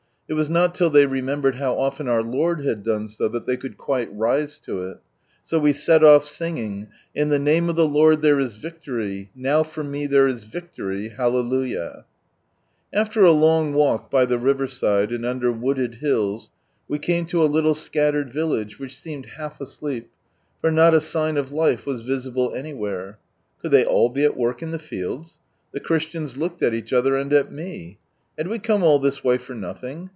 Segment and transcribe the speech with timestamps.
[0.27, 3.57] It was not till they remembered how often our Lord had done so, that they
[3.57, 4.99] could quite rise to it.
[5.43, 8.21] So we set off, singing, —"In the name of the LotJ.
[8.21, 12.05] there is victory, Now for me there is viclory, Ilallelujnii!"
[12.93, 16.49] After a long walk by the riverside, and under wooded hills,
[16.87, 20.09] we came lo a little scattered village, which seemed half asleep,
[20.61, 23.19] for not a sign of life was visible any where.
[23.61, 25.39] Could they all be at work in the fields?
[25.73, 27.97] The Christians looked at each other and at me.
[28.37, 30.09] Had we come all this way for nothing?